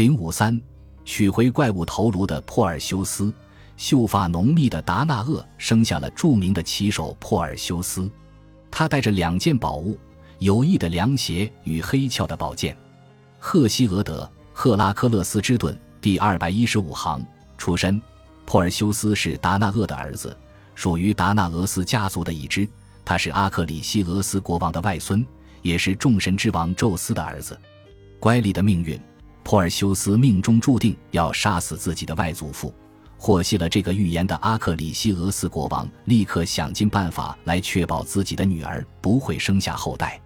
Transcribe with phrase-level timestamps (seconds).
[0.00, 0.58] 零五三，
[1.04, 3.30] 取回怪物头颅的珀尔修斯，
[3.76, 8.10] 秀发浓密的达纳厄生下了著名的骑手珀尔修斯。
[8.70, 9.98] 他带着两件宝物：
[10.38, 12.74] 有益的凉鞋与黑鞘的宝剑。
[13.38, 14.24] 赫西俄德
[14.54, 17.22] 《赫拉克勒斯之盾》第二百一十五行
[17.58, 18.00] 出身。
[18.46, 20.34] 珀尔修斯是达纳厄的儿子，
[20.74, 22.66] 属于达纳俄斯家族的一支。
[23.04, 25.22] 他是阿克里西俄斯国王的外孙，
[25.60, 27.60] 也是众神之王宙斯的儿子。
[28.18, 28.98] 乖戾的命运。
[29.42, 32.72] 珀尔修斯命中注定要杀死自己的外祖父。
[33.16, 40.18] 获悉了这个预言的阿克里西俄斯国王，立刻想尽办法来确保自己的女儿不会生下后代。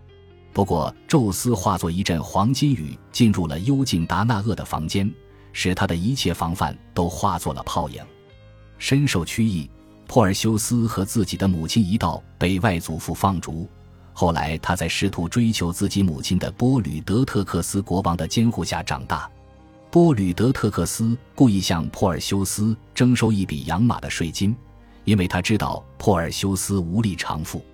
[0.52, 5.12] 不过，宙斯化作一阵黄金雨，进入了幽静达那厄的房间，
[5.52, 8.00] 使他的一切防范都化作了泡影。
[8.78, 9.68] 深受屈意，
[10.06, 13.68] 珀尔修斯和自己的母亲一道被外祖父放逐。
[14.16, 19.28] 后来，他在试图追求自己母亲的波吕德特克斯国王的监护下长大。
[19.90, 24.56] 波吕德特克斯故意向珀尔修斯征收一笔养马的税金，
[25.04, 27.64] 因为他知道珀尔修斯无力偿付。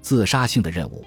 [0.00, 1.04] 自杀性的任务，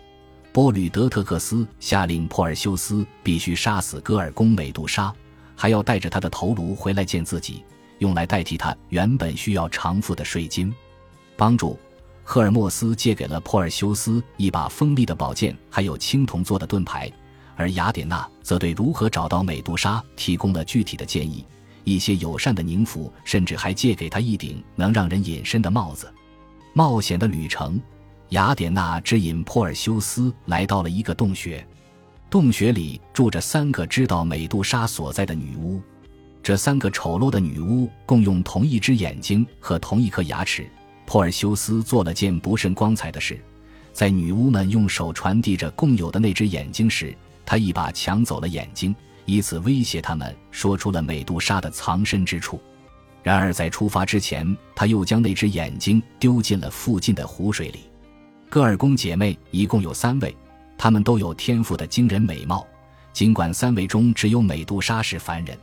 [0.54, 5.12] 波吕德特克斯下令珀尔修斯必须杀死戈尔宫美杜莎，
[5.56, 7.64] 还要带着他的头颅回来见自己，
[7.98, 10.72] 用来代替他原本需要偿付的税金，
[11.36, 11.78] 帮助。
[12.28, 17.10] 赫尔墨斯借给了珀尔修斯一把锋利的宝剑，还有青铜做的盾牌，
[17.56, 21.46] 而雅典娜则对如何找到美杜莎提供了具体的建议。
[21.84, 26.12] 一些友善的宁芙甚至还借给他一顶能让人隐身的帽子。
[26.74, 27.80] 冒险的旅程，
[28.30, 31.66] 雅典娜指引珀尔修斯来到了一个洞穴，
[32.28, 35.80] 洞穴里住着三个知道美杜莎所在的女巫。
[36.42, 40.68] 这三个丑陋的女巫共用同一只眼睛和同一颗牙齿。
[41.06, 43.40] 珀尔修斯做了件不甚光彩的事，
[43.94, 48.96] 在女巫们用手传递着共有的那只眼睛时，他一把抢走了眼睛，
[49.26, 52.60] 以此威胁他们，说出了美杜莎的藏身之处。
[53.22, 57.80] 然而在出发之前，他又将那只眼睛丢进了附近的湖水里。
[58.50, 60.36] 戈尔宫姐妹一共有三位，
[60.78, 62.66] 她们都有天赋的惊人美貌，
[63.14, 65.58] 尽管三位中只有美杜莎是凡人。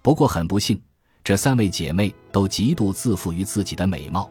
[0.00, 0.80] 不过很不幸，
[1.24, 4.30] 这三位姐妹都极度自负于自己的美貌。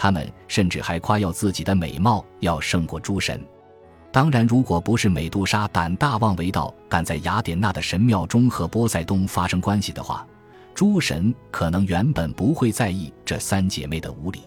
[0.00, 3.44] 他们甚至还夸耀自己的美貌要胜过诸神。
[4.12, 10.24] 当然，如果不是美杜莎胆大妄为到敢在雅典娜的神庙中和波塞冬发生关系的话，
[10.72, 14.42] 诸神可能原本不会在意这三姐妹的无礼。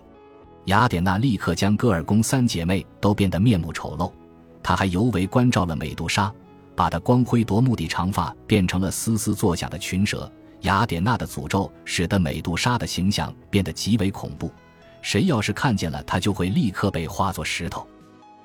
[0.65, 4.09] 雅典娜立刻将戈尔宫三姐妹都变得面目丑陋，
[4.63, 6.33] 她还尤为关照了美杜莎，
[6.77, 10.31] 把她光辉夺目的长发变成了嘶嘶作响的群蛇。
[10.61, 14.49] 雅典娜的诅咒使得美杜莎的形象变得极为恐怖。
[15.01, 17.85] 谁要是看见了他，就会立刻被化作石头。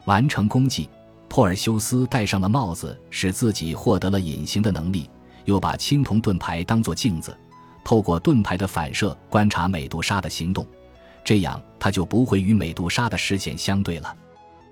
[0.07, 0.89] 完成功绩，
[1.29, 5.11] 珀尔修斯戴上了帽子，使自己获得了隐形的能力，
[5.45, 7.37] 又把青铜盾牌当作镜子，
[7.85, 10.67] 透过盾牌的反射观察美杜莎的行动，
[11.25, 14.17] 这样他就不会与美杜莎的视线相对了。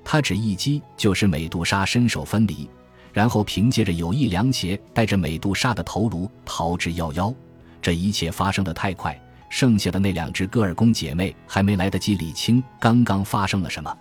[0.05, 2.69] 他只一击就使美杜莎身首分离，
[3.13, 7.35] 然后凭借着有意凉鞋带着美杜莎的头颅逃之夭夭。
[7.83, 9.21] 这一切发生的太快。
[9.55, 13.97] 剩下的那两只戈尔宫姐妹还没来得及理清刚刚发生了什么，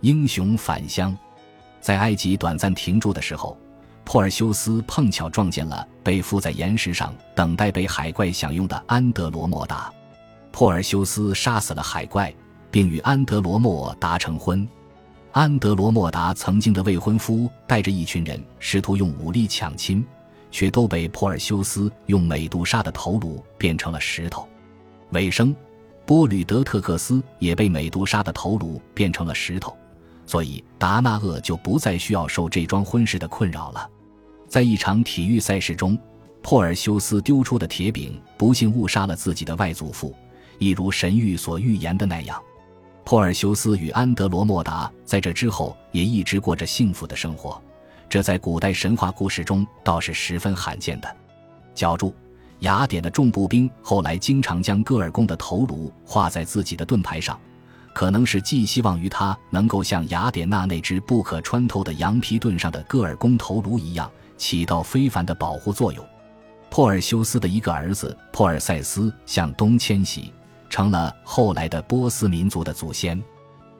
[0.00, 1.16] 英雄返乡，
[1.80, 3.56] 在埃及短暂停住的时候，
[4.04, 9.88] 珀尔修斯碰巧撞见了被附在岩石上等待被海怪享用的安德罗莫达。
[10.50, 12.34] 珀尔修斯杀死了海怪，
[12.68, 14.68] 并与安德罗莫达成婚。
[15.30, 20.04] 安德罗莫达曾经的未婚夫带着一群人试图用武力抢亲，
[20.50, 24.44] 却都被珀尔修斯用美杜莎的头颅变成了石头。
[25.10, 25.54] 尾声，
[26.04, 29.76] 波吕德特克斯也被美杜莎的头颅变成了石头，
[30.26, 33.88] 所以达纳厄就不再需要受这桩婚事的困扰了。
[34.46, 35.98] 在一场体育赛事中，
[36.42, 40.14] 珀尔修斯丢出的铁饼不幸误杀了自己的外祖父，
[40.58, 42.42] 一如神谕所预言的那样。
[43.04, 47.60] 珀尔修斯与安德罗莫达在这之后也一直过着幸福的生活，
[48.08, 51.16] 这在古代神话故事中倒是十分罕见的。
[51.74, 52.14] 脚注。
[52.60, 57.38] 雅典的重步兵后来经常将戈尔宫的头颅画在自己的盾牌上，
[57.94, 66.04] 可能是寄希望于他能够像雅典娜那只不可穿透的羊皮盾上的戈尔宫头颅一样，起到非凡的保护作用。
[66.70, 70.32] 珀尔修斯的一个儿子珀尔塞斯向东迁徙，
[70.68, 73.22] 成了后来的波斯民族的祖先。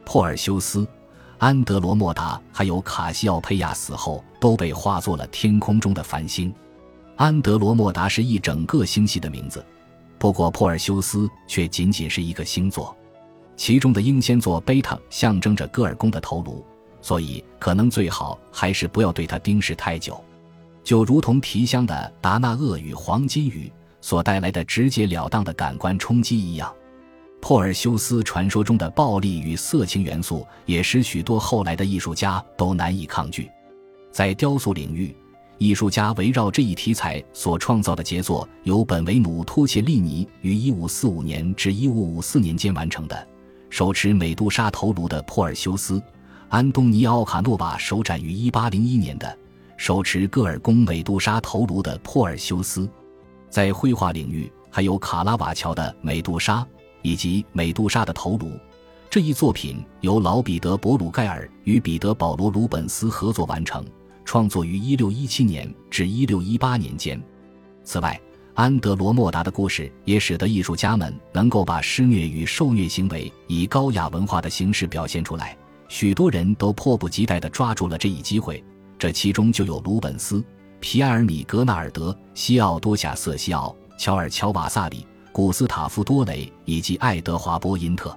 [0.05, 0.87] 珀尔修斯、
[1.39, 6.55] 安德罗莫达还有卡西奥佩亚死后都被化作了天空中的繁星。
[7.19, 9.67] 安德罗莫达是一整个星系的名字，
[10.21, 12.97] 不过珀尔修斯却仅仅是一个星座，
[13.57, 16.65] 其中的英仙座贝塔象征着戈尔宫的头颅，
[17.03, 20.23] 所以可能最好还是不要对它盯视太久。
[20.85, 26.73] 就如同提香的达纳厄与黄金鱼所带来的直截了当的感官冲击一样，
[27.41, 33.51] 珀尔修斯传说中的暴力与色情元素也使许多后来的艺术家都难以抗拒。
[34.13, 35.13] 在雕塑领域，
[35.59, 43.29] 艺术家围绕这一题材所创造的杰作由本维努托切利尼于1545年至1554年间完成的
[43.69, 46.01] 手持美杜莎头颅的珀尔修斯，
[46.49, 49.39] 安东尼奥卡诺瓦首展于1801年的。
[49.77, 52.89] 手持戈尔宫美杜莎头颅的珀尔修斯，
[53.49, 56.67] 在绘画领域还有卡拉瓦乔的美杜莎
[57.03, 58.51] 以及美杜莎的头颅。
[59.11, 63.85] 这一作品由老彼得·博鲁盖尔与彼得·保罗·鲁本斯合作完成，
[64.29, 67.19] 创作于1617年至1618年间。
[67.83, 68.21] 此外，
[68.53, 75.57] 安德罗莫达的故事也使得艺术家们能够把施虐与受虐行为以高雅文化的形式表现出来。
[75.89, 78.63] 许多人都迫不及待地抓住了这一机会。
[78.99, 80.45] 这其中就有鲁本斯、
[80.79, 88.15] 皮埃尔米格纳尔德、西奥多夏瑟西奥、乔尔乔瓦萨里、古斯塔夫多雷以及爱德华波因特。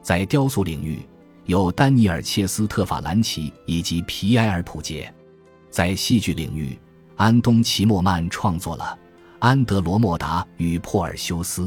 [0.00, 1.06] 在雕塑领域，
[1.44, 5.12] 有丹尼尔切斯特法兰奇以及皮埃尔普杰。
[5.72, 6.78] 在戏剧领域，
[7.16, 8.84] 安东齐莫曼创作了
[9.38, 11.62] 《安德罗莫达与珀尔修斯》。